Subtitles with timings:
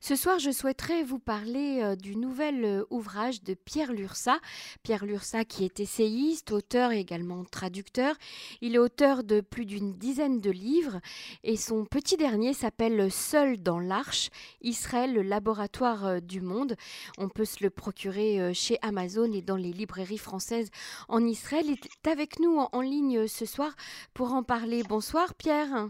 [0.00, 4.38] Ce soir, je souhaiterais vous parler euh, du nouvel euh, ouvrage de Pierre Lursa.
[4.82, 8.14] Pierre Lursa qui est essayiste, auteur et également traducteur.
[8.60, 11.00] Il est auteur de plus d'une dizaine de livres
[11.44, 14.28] et son petit dernier s'appelle Seul dans l'arche,
[14.60, 16.76] Israël, le laboratoire euh, du monde.
[17.16, 20.70] On peut se le procurer chez Amazon et dans les librairies françaises
[21.08, 21.64] en Israël.
[21.66, 23.74] Il est avec nous en ligne ce soir
[24.12, 24.82] pour en parler.
[24.82, 25.88] Bonsoir Pierre.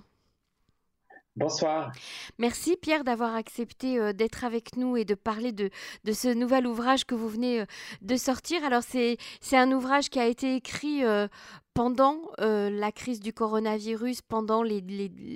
[1.36, 1.92] Bonsoir.
[2.38, 5.70] Merci Pierre d'avoir accepté euh, d'être avec nous et de parler de,
[6.10, 7.66] ce nouvel ouvrage que vous venez euh,
[8.00, 8.64] de sortir.
[8.64, 9.18] Alors c'est
[9.52, 11.28] un ouvrage qui a été écrit euh,
[11.76, 14.82] pendant euh, la crise du coronavirus, pendant les,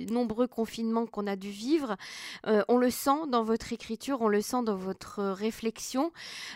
[0.09, 1.95] nombreux confinements qu'on a dû vivre.
[2.47, 6.11] Euh, on le sent dans votre écriture, on le sent dans votre réflexion.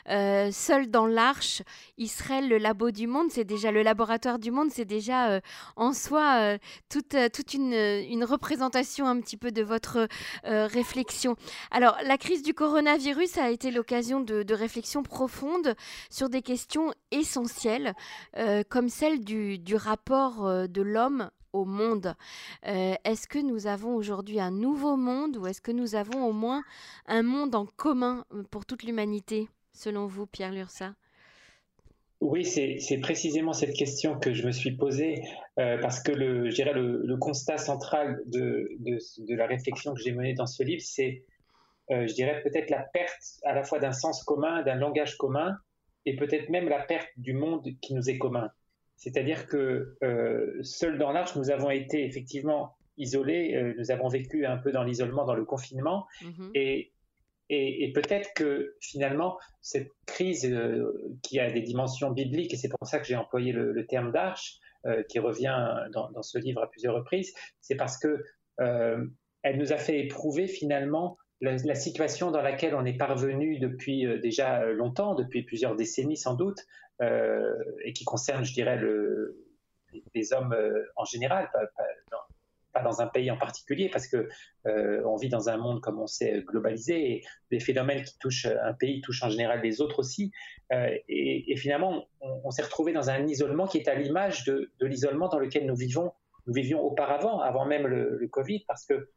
[0.09, 1.62] Euh, seul dans l'arche,
[1.99, 5.40] Israël, le labo du monde, c'est déjà le laboratoire du monde, c'est déjà
[5.76, 6.57] en soi
[6.90, 7.13] toute,
[7.54, 10.07] une, représentation un petit peu de votre
[10.43, 11.35] réflexion.
[11.70, 15.76] Alors, la crise du coronavirus a été l'occasion de, réflexions profondes
[16.09, 17.93] sur des questions essentielles,
[18.70, 22.15] comme celle du rapport euh, de l'homme au monde.
[22.68, 26.34] Euh, est-ce que nous avons aujourd'hui un nouveau monde ou est-ce que nous avons au
[26.34, 26.63] moins
[27.07, 30.96] un monde en commun euh, pour toute l'humanité, selon vous, Pierre Lursa
[32.21, 35.21] oui, c'est précisément cette question que je me suis posée,
[35.57, 38.70] parce que le, je dirais le, constat central de,
[39.27, 41.23] la réflexion que j'ai menée dans ce livre, c'est,
[41.90, 45.57] je dirais, peut-être la perte à la fois d'un sens commun, d'un langage commun,
[46.05, 48.49] et peut-être même la perte du monde qui nous est commun.
[48.98, 54.46] C'est-à-dire que euh, seuls dans l'arche, nous avons été effectivement isolés, euh, nous avons vécu
[54.46, 56.52] un peu dans l'isolement, dans le confinement, mhm.
[56.54, 56.91] et,
[57.49, 62.87] et, peut-être que finalement, cette crise euh, qui a des dimensions bibliques, et c'est pour
[62.87, 64.59] ça que j'ai employé le, terme d'arche,
[65.09, 68.24] qui revient dans, ce livre à plusieurs reprises, c'est parce que
[68.59, 74.66] elle nous a fait éprouver finalement la, situation dans laquelle on est parvenu depuis déjà
[74.66, 76.59] longtemps, depuis plusieurs décennies sans doute,
[77.01, 79.38] euh, et qui concerne, je dirais, le,
[80.13, 84.29] les hommes euh, en général, pas, dans, un pays en particulier, parce que
[84.66, 88.45] euh, on vit dans un monde, comme on sait, globalisé, et des phénomènes qui touchent
[88.45, 90.31] un pays touchent en général les autres aussi.
[90.72, 95.40] et, finalement, on, s'est retrouvé dans un isolement qui est à l'image de, l'isolement dans
[95.40, 96.13] lequel nous vivons,
[96.47, 99.09] nous vivions auparavant, avant même le Covid, parce que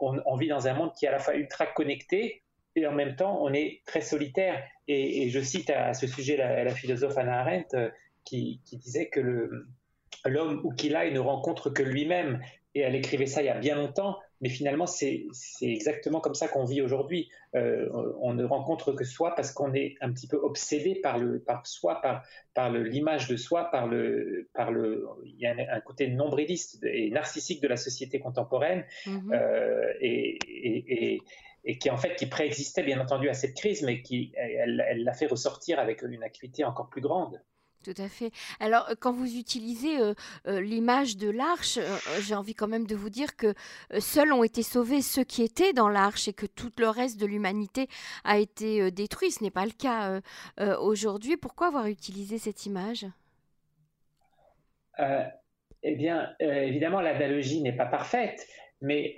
[0.00, 2.42] on, vit dans un monde qui est à la fois ultra connecté,
[2.76, 4.62] et en même temps, on est très solitaire.
[4.88, 7.90] Et, je cite à, ce sujet la, philosophe Anna Arendt euh,
[8.24, 9.66] qui, disait que
[10.24, 12.40] l'homme où qu'il aille ne rencontre que lui-même.
[12.74, 15.26] Et elle écrivait ça il y a bien longtemps, mais finalement, c'est
[15.60, 17.28] exactement comme ça qu'on vit aujourd'hui.
[17.54, 17.88] Euh,
[18.20, 21.66] on ne rencontre que soi parce qu'on est un petit peu obsédé par, le, par
[21.66, 22.24] soi, par,
[22.54, 25.06] par l'image de soi, par le, par le.
[25.24, 28.84] Il y a un, côté nombriliste et narcissique de la société contemporaine.
[29.06, 29.34] Mm-hmm.
[29.34, 31.20] Euh, et, et
[31.64, 35.12] et qui en fait qui préexistait bien entendu à cette crise, mais qui elle l'a
[35.12, 37.42] fait ressortir avec une acuité encore plus grande.
[37.82, 38.30] Tout à fait.
[38.58, 40.12] Alors, euh, quand vous utilisez euh,
[40.46, 41.78] euh, l'image de l'arche,
[42.20, 43.54] j'ai envie quand même de vous dire que
[43.98, 47.24] seuls ont été sauvés ceux qui étaient dans l'arche et que tout le reste de
[47.24, 47.88] l'humanité
[48.24, 49.30] a été détruit.
[49.30, 50.20] Ce n'est pas le cas
[50.78, 51.36] aujourd'hui.
[51.36, 53.06] Pourquoi avoir utilisé cette image?
[55.82, 58.46] Eh bien, évidemment, l'analogie n'est pas parfaite,
[58.82, 59.14] mais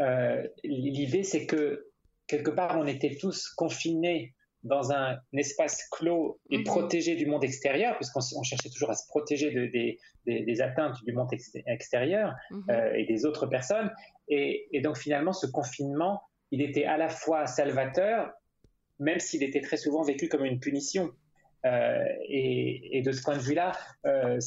[0.62, 1.90] l'idée, c'est que
[2.26, 4.34] quelque part, on était tous confinés
[4.64, 6.64] dans un espace clos et mhm.
[6.64, 9.66] protégé du monde extérieur, puisqu'on cherchait toujours à se protéger de,
[10.26, 11.28] des, atteintes du monde
[11.66, 12.64] extérieur mhm.
[12.70, 13.90] euh, et des autres personnes.
[14.28, 18.30] Et, donc finalement, ce confinement, il était à la fois salvateur,
[18.98, 21.10] même s'il était très souvent vécu comme une punition.
[21.64, 23.72] Euh, et, de ce point de vue-là,
[24.06, 24.38] euh,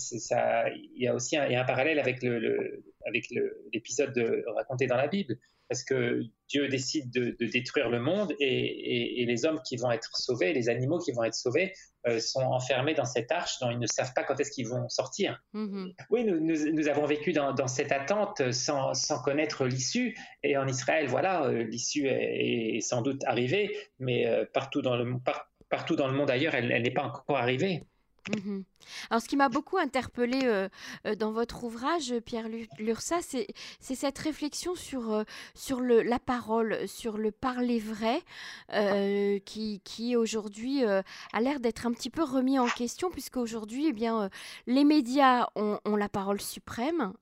[0.73, 3.27] il y a aussi un, un parallèle avec le, avec
[3.73, 5.37] l'épisode raconté dans la Bible,
[5.69, 10.53] parce que Dieu décide de, détruire le monde et, les hommes qui vont être sauvés,
[10.53, 11.73] les animaux qui vont être sauvés,
[12.07, 14.87] euh, sont enfermés dans cette arche dont ils ne savent pas quand est-ce qu'ils vont
[14.89, 15.41] sortir.
[15.55, 15.93] Mm-hmm.
[16.11, 18.93] Oui, nous, avons vécu dans, cette attente sans,
[19.23, 20.15] connaître l'issue.
[20.43, 25.15] Et en Israël, voilà, euh, l'issue est, sans doute arrivée, mais euh, partout, dans le,
[25.69, 27.83] partout dans le monde ailleurs, elle n'est pas encore arrivée.
[28.29, 28.63] Mhm.
[29.09, 30.67] Alors, ce qui m'a beaucoup interpellé euh,
[31.05, 32.47] euh, dans votre ouvrage, Pierre
[32.79, 33.47] Lursa, c'est
[33.79, 35.23] cette réflexion sur, euh,
[35.53, 38.21] sur le, la parole, sur le parler vrai,
[39.45, 44.09] qui, qui aujourd'hui a l'air d'être un petit peu remis en question, puisque aujourd'hui, eh
[44.67, 47.13] les médias ont, ont, la parole suprême,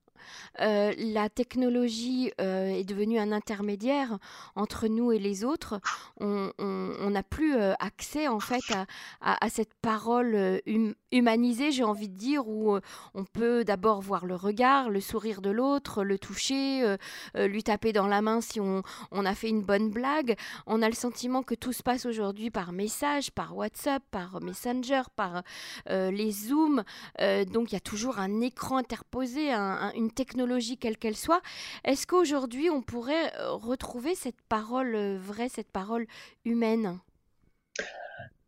[0.59, 4.17] la technologie est devenue un intermédiaire
[4.55, 5.79] entre nous et les autres,
[6.19, 8.73] on n'a plus accès en fait
[9.21, 12.77] à, cette parole hum, humanisée, j'ai envie de dire, où
[13.13, 16.95] on peut d'abord voir le regard, le sourire de l'autre, le toucher,
[17.35, 20.35] lui taper dans la main si on, a fait une bonne blague.
[20.67, 25.03] On a le sentiment que tout se passe aujourd'hui par message, par WhatsApp, par Messenger,
[25.15, 25.43] par
[25.89, 26.83] euh, les Zooms.
[27.21, 31.41] Euh, donc il y a toujours un écran interposé, une technologie quelle qu'elle soit.
[31.83, 36.07] Est-ce qu'aujourd'hui on pourrait euh, retrouver cette parole vraie, cette parole
[36.45, 36.99] humaine?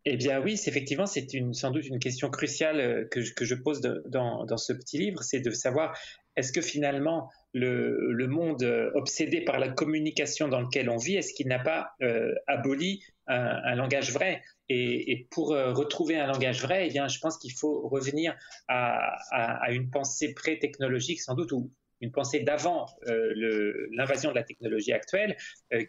[0.08, 4.72] Eh bien oui, effectivement, c'est sans doute une question cruciale que je, pose dans, ce
[4.72, 5.98] petit livre, c'est de savoir
[6.36, 11.34] est-ce que finalement le, monde euh, obsédé par la communication dans lequel on vit, est-ce
[11.34, 14.42] qu'il n'a pas euh, aboli un, langage vrai?
[14.70, 18.36] Et, pour euh, retrouver un langage vrai, eh bien, je pense qu'il faut revenir
[18.68, 21.72] à, une pensée pré-technologique, sans doute, ou
[22.02, 25.38] une pensée d'avant l'invasion de la technologie actuelle,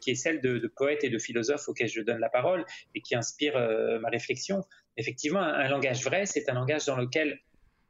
[0.01, 2.65] qui est celle de, poètes et de philosophes auxquels je donne la parole
[2.95, 3.55] et qui inspire
[4.01, 4.63] ma réflexion.
[4.97, 7.41] Effectivement, un langage vrai, c'est un langage dans lequel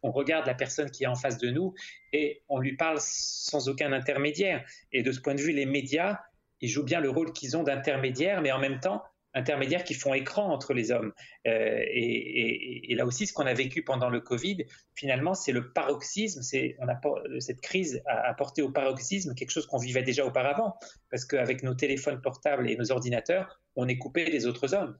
[0.02, 1.74] on regarde la personne qui est en face de nous
[2.12, 4.64] et on lui parle sans aucun intermédiaire.
[4.92, 6.20] Et de ce point de vue, les médias,
[6.60, 9.02] ils jouent bien le rôle qu'ils ont d'intermédiaire, mais en même temps,
[9.36, 11.12] intermédiaires qui font écran entre les hommes.
[11.46, 16.40] Euh, et, là aussi, ce qu'on a vécu pendant le Covid, finalement, c'est le paroxysme.
[16.40, 17.00] A,
[17.40, 20.74] cette crise a apporté au paroxysme quelque chose qu'on vivait déjà auparavant,
[21.10, 24.98] parce qu'avec nos téléphones portables et nos ordinateurs, on est coupé des autres hommes.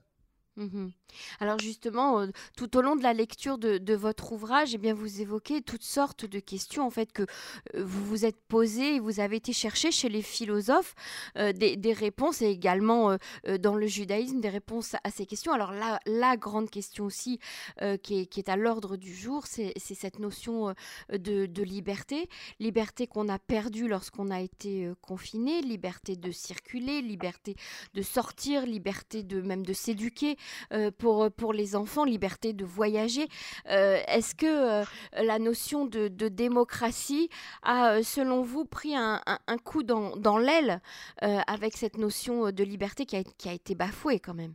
[0.57, 0.87] Mmh
[1.39, 5.21] Alors justement, euh, tout au long de la lecture de, votre ouvrage, eh bien, vous
[5.21, 7.21] évoquez toutes sortes de questions en fait que
[7.75, 10.95] euh, vous vous êtes posées et vous avez été chercher chez les philosophes
[11.37, 13.17] euh, des, réponses et également
[13.59, 15.53] dans le judaïsme des réponses à ces questions.
[15.53, 17.39] Alors la, grande question aussi
[18.03, 20.73] qui est, à l'ordre du jour, c'est cette notion
[21.09, 22.29] de, liberté,
[22.59, 27.55] liberté qu'on a perdue lorsqu'on a été confiné, liberté de circuler, liberté
[27.93, 30.37] de sortir, liberté de même de s'éduquer.
[30.73, 33.27] Euh, pour, pour les enfants, liberté de voyager.
[33.69, 37.29] Euh, est-ce que euh, la notion de, démocratie
[37.63, 40.81] a, selon vous, pris un, un, coup dans, dans l'aile
[41.21, 44.53] avec cette notion de liberté qui a, qui a été bafouée quand même?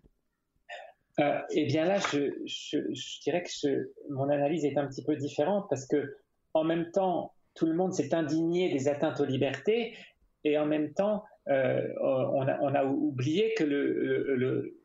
[1.50, 5.86] Eh bien là, je, je, dirais que mon analyse est un petit peu différente parce
[5.86, 6.16] que
[6.54, 9.96] en même temps, tout le monde s'est indigné des atteintes aux libertés
[10.44, 14.81] et en même temps, on, a, oublié que le,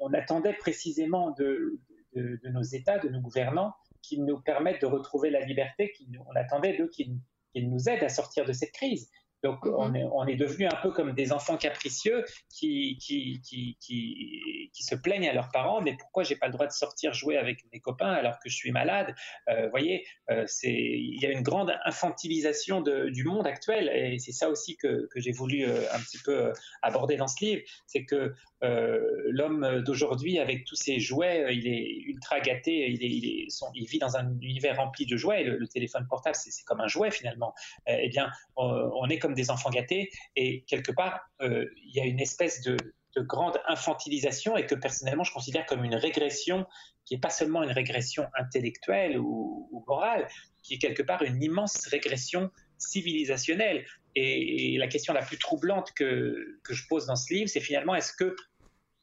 [0.00, 1.80] on, attendait précisément de,
[2.14, 5.92] nos États, de nos gouvernants, qu'ils nous permettent de retrouver la liberté,
[6.26, 7.20] on attendait d'eux qu'ils
[7.54, 9.10] nous aident à sortir de cette crise.
[9.42, 9.74] Donc mhm.
[9.76, 14.82] on, est, on, est, devenu un peu comme des enfants capricieux qui, qui, qui, qui,
[14.82, 17.64] se plaignent à leurs parents, mais pourquoi j'ai pas le droit de sortir jouer avec
[17.72, 19.14] mes copains alors que je suis malade?
[19.48, 23.88] Euh, Vous voyez, euh, c'est il y a une grande infantilisation de, du monde actuel
[23.88, 26.52] et c'est ça aussi que, que j'ai voulu euh, un petit peu
[26.82, 32.40] aborder dans ce livre, c'est que l'homme d'aujourd'hui avec tous ses jouets, il est ultra
[32.40, 35.44] gâté, il, est, il, est, il vit dans un univers rempli de jouets.
[35.44, 37.54] Le, le téléphone portable, c'est comme un jouet finalement.
[37.86, 40.10] eh bien, on est comme des enfants gâtés.
[40.36, 42.76] Et quelque part, euh, il y a une espèce de,
[43.16, 46.66] grande infantilisation et que personnellement, je considère comme une régression
[47.04, 50.28] qui n'est pas seulement une régression intellectuelle ou, morale,
[50.62, 53.84] qui est quelque part une immense régression civilisationnelle.
[54.14, 57.96] Et, la question la plus troublante que, que je pose dans ce livre, c'est finalement,
[57.96, 58.32] est-ce qu'il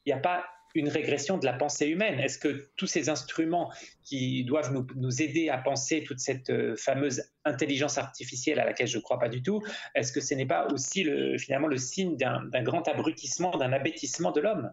[0.06, 0.46] n'y a pas
[0.76, 3.72] une régression de la pensée humaine Est-ce que tous ces instruments
[4.04, 8.98] qui doivent nous, aider à penser toute cette euh, fameuse intelligence artificielle à laquelle je
[8.98, 9.62] ne crois pas du tout,
[9.94, 14.32] est-ce que ce n'est pas aussi le, finalement le signe d'un grand abrutissement, d'un abêtissement
[14.32, 14.70] de l'homme?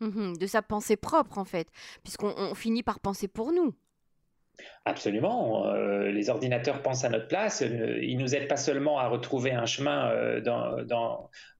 [0.00, 1.68] Mmh De sa pensée propre en fait,
[2.02, 3.74] puisqu'on finit par penser pour nous.
[4.86, 5.66] Absolument.
[5.66, 7.62] Euh, les ordinateurs pensent à notre place.
[7.62, 10.40] Euh, ils nous aident pas seulement à retrouver un chemin euh,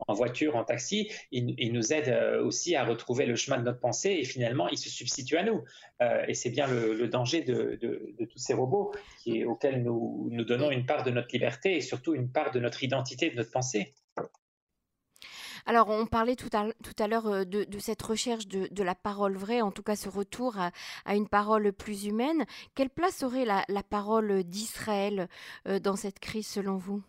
[0.08, 1.10] en voiture, en taxi.
[1.30, 4.88] Ils, nous aident aussi à retrouver le chemin de notre pensée et finalement, ils se
[4.88, 5.62] substituent à nous.
[6.26, 7.78] et c'est bien le, danger de,
[8.24, 8.92] tous ces robots
[9.46, 13.30] auxquels nous donnons une part de notre liberté et surtout une part de notre identité,
[13.30, 13.94] de notre pensée.
[15.70, 19.70] Alors, on parlait tout à, l'heure euh, de, cette recherche de, la parole vraie, en
[19.70, 22.44] tout cas ce retour à, une parole plus humaine.
[22.74, 25.28] Quelle place aurait la, parole d'Israël
[25.68, 27.04] euh, dans cette crise selon vous?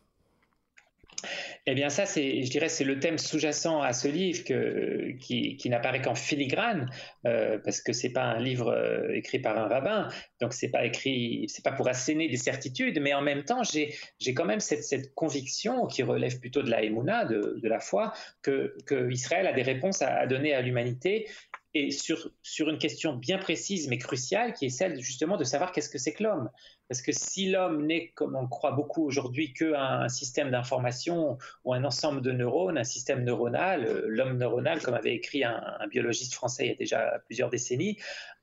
[1.65, 6.01] Eh bien, ça, c'est, je dirais, c'est le thème sous-jacent à ce livre qui, n'apparaît
[6.01, 6.89] qu'en filigrane,
[7.25, 10.09] euh, parce que c'est pas un livre euh, écrit par un rabbin,
[10.39, 13.95] donc c'est pas écrit, c'est pas pour asséner des certitudes, mais en même temps, j'ai,
[14.33, 18.75] quand même cette, conviction qui relève plutôt de la émouna, de, la foi, que,
[19.09, 21.27] Israël a des réponses à, donner à l'humanité
[21.73, 25.71] et sur, sur une question bien précise mais cruciale, qui est celle justement de savoir
[25.71, 26.49] qu'est-ce que c'est que l'homme.
[26.89, 31.85] Parce que si l'homme n'est, comme on croit beaucoup aujourd'hui, qu'un système d'information ou un
[31.85, 36.65] ensemble de neurones, un système neuronal, euh, l'homme neuronal, comme avait écrit un, biologiste français
[36.65, 37.97] il y a déjà plusieurs décennies,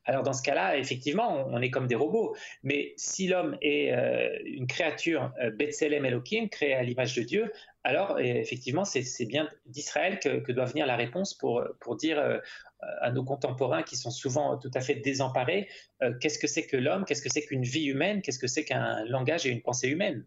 [0.08, 2.34] alors dans ce cas-là, effectivement, on, est comme des robots.
[2.62, 7.52] Mais si l'homme est euh, une créature euh, Betselem Elohim, créée à l'image de Dieu,
[7.84, 11.62] alors effectivement, c'est bien d'Israël que, doit venir la réponse pour,
[11.96, 12.40] dire
[12.80, 15.68] à nos contemporains qui sont souvent tout à fait désemparés,
[16.02, 18.64] euh, qu'est-ce que c'est que l'homme, qu'est-ce que c'est qu'une vie humaine, qu'est-ce que c'est
[18.64, 20.24] qu'un langage et une pensée humaine?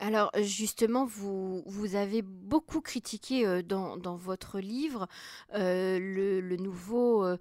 [0.00, 5.06] Alors justement, vous, vous avez beaucoup critiqué euh, dans, dans, votre livre
[5.54, 7.36] euh, le, nouveau euh,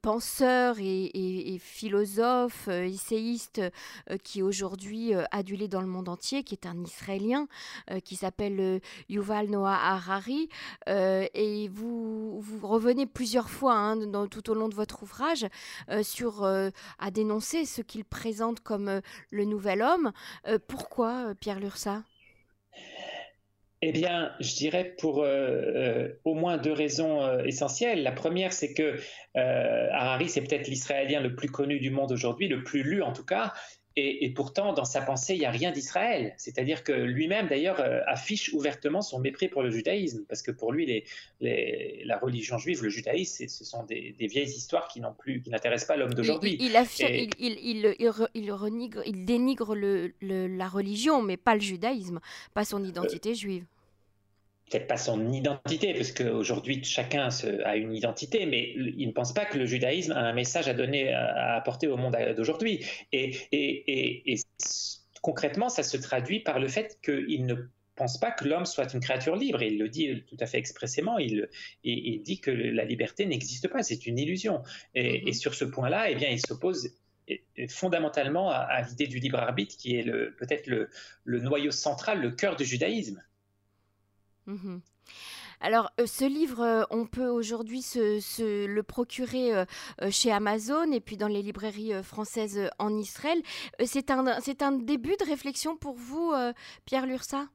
[0.00, 3.60] penseur et, philosophe, essayiste
[4.22, 7.46] qui est aujourd'hui adulé dans le monde entier, qui est un Israélien,
[8.04, 10.48] qui s'appelle Yuval Noah Harari.
[10.86, 15.46] et vous, vous revenez plusieurs fois hein, dans, tout au long de votre ouvrage
[16.02, 19.00] sur, à dénoncer ce qu'il présente comme
[19.30, 20.12] le nouvel homme.
[20.68, 22.02] pourquoi, Pierre Lursa?
[23.80, 28.02] Eh bien, je dirais pour euh, euh, au moins deux raisons euh, essentielles.
[28.02, 28.96] La première, c'est que
[29.34, 33.24] Harari, c'est peut-être l'Israélien le plus connu du monde aujourd'hui, le plus lu en tout
[33.24, 33.52] cas,
[33.98, 36.34] et, pourtant, dans sa pensée, il n'y a rien d'Israël.
[36.36, 41.04] C'est-à-dire que lui-même, d'ailleurs, affiche ouvertement son mépris pour le judaïsme, parce que pour lui,
[41.40, 45.88] les, la religion juive, le judaïsme, ce sont des, vieilles histoires qui plus, qui n'intéressent
[45.88, 46.56] pas l'homme d'aujourd'hui.
[46.60, 46.76] Il,
[47.38, 47.56] il,
[48.34, 52.20] il, dénigre le, la religion, mais pas le judaïsme,
[52.54, 53.64] pas son identité juive
[54.68, 57.28] peut-être pas son identité, parce qu'aujourd'hui chacun
[57.64, 60.74] a une identité, mais il ne pense pas que le judaïsme a un message à
[60.74, 62.84] donner, à apporter au monde d'aujourd'hui.
[63.12, 64.36] Et, et,
[65.22, 67.54] concrètement, ça se traduit par le fait qu'il ne
[67.96, 69.62] pense pas que l'homme soit une créature libre.
[69.62, 71.18] Il le dit tout à fait expressément.
[71.18, 71.48] Il,
[71.82, 74.62] il dit que la liberté n'existe pas, c'est une illusion.
[74.94, 75.32] Et, mm-hmm.
[75.32, 76.90] sur ce point-là, eh bien, il s'oppose
[77.68, 80.04] fondamentalement à, l'idée du libre arbitre, qui est
[80.38, 80.88] peut-être le,
[81.24, 83.22] le noyau central, le cœur du judaïsme.
[84.48, 84.80] Mhm.
[85.60, 89.64] Alors, euh, ce livre, euh, on peut aujourd'hui se, le procurer euh,
[90.10, 93.42] chez Amazon et puis dans les librairies françaises en Israël.
[93.84, 96.32] c'est un, un début de réflexion pour vous,
[96.86, 97.46] Pierre Lursa?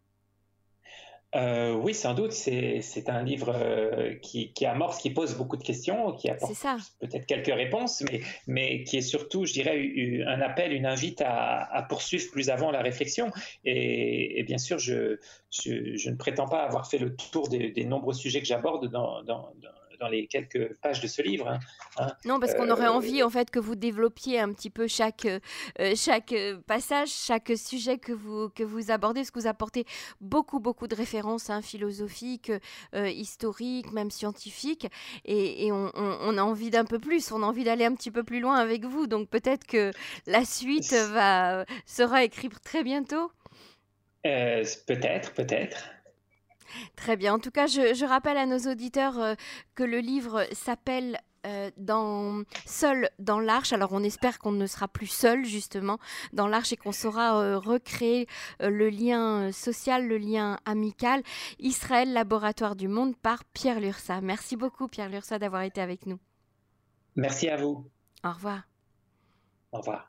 [1.36, 2.32] Euh, oui, sans doute.
[2.32, 6.54] C'est un livre euh, qui, qui, amorce, qui pose beaucoup de questions, qui apporte
[7.00, 9.80] peut-être quelques réponses, mais, mais qui est surtout, je dirais,
[10.28, 13.32] un appel, une invite à, poursuivre plus avant la réflexion.
[13.66, 15.18] Et, bien sûr, je,
[15.52, 19.54] je, ne prétends pas avoir fait le tour des, nombreux sujets que j'aborde dans, dans
[19.62, 19.70] dans
[20.10, 21.48] les quelques pages de ce livre.
[21.48, 21.60] Hein,
[21.98, 22.08] hein.
[22.26, 25.26] Non, parce qu'on aurait euh, envie en fait que vous développiez un petit peu chaque,
[25.26, 29.86] euh, chaque euh, passage, chaque sujet que vous, que vous abordez, parce que vous apportez
[30.22, 32.52] beaucoup, beaucoup de références hein, philosophiques,
[32.94, 34.88] historiques, même scientifiques,
[35.26, 38.40] et, on, a envie d'un peu plus, on a envie d'aller un petit peu plus
[38.40, 39.92] loin avec vous, donc peut-être que
[40.26, 43.32] la suite va, sera écrite très bientôt.
[44.24, 45.90] peut-être, peut-être.
[46.96, 47.34] Très bien.
[47.34, 49.36] En tout cas, je, rappelle à nos auditeurs euh,
[49.76, 53.74] que le livre s'appelle euh, dans Seul dans l'arche.
[53.74, 55.98] Alors on espère qu'on ne sera plus seul justement
[56.32, 58.28] dans l'arche et qu'on saura euh, recréer
[58.62, 61.22] le lien social, le lien amical.
[61.60, 64.22] Israël, laboratoire du monde par Pierre Lursa.
[64.22, 66.20] Merci beaucoup Pierre Lursa d'avoir été avec nous.
[67.16, 67.90] Merci à vous.
[68.24, 68.62] Au revoir.
[69.72, 70.08] Au revoir.